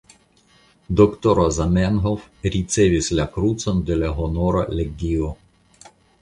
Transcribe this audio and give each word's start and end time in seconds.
Doktoro 1.01 1.43
Zamenhof 1.57 2.23
ricevis 2.55 3.11
la 3.19 3.27
krucon 3.37 3.85
de 3.91 3.99
la 4.01 4.11
Honora 4.21 4.65
legio. 4.81 5.29